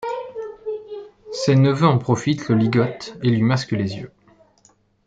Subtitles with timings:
[1.31, 4.11] Ses neveux en profitent, le ligotent et lui masquent les yeux.